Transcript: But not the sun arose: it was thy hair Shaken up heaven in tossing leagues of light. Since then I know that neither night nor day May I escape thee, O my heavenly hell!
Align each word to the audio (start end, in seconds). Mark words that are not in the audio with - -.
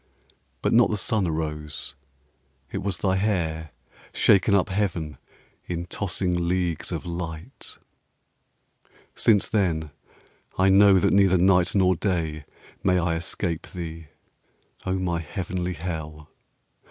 But 0.63 0.73
not 0.73 0.89
the 0.89 0.97
sun 0.97 1.27
arose: 1.27 1.93
it 2.71 2.79
was 2.79 2.97
thy 2.97 3.17
hair 3.17 3.69
Shaken 4.11 4.55
up 4.55 4.69
heaven 4.69 5.19
in 5.67 5.85
tossing 5.85 6.47
leagues 6.47 6.91
of 6.91 7.05
light. 7.05 7.77
Since 9.13 9.47
then 9.47 9.91
I 10.57 10.69
know 10.69 10.97
that 10.97 11.13
neither 11.13 11.37
night 11.37 11.75
nor 11.75 11.95
day 11.95 12.45
May 12.83 12.97
I 12.97 13.13
escape 13.15 13.67
thee, 13.67 14.07
O 14.87 14.97
my 14.97 15.19
heavenly 15.19 15.73
hell! 15.73 16.31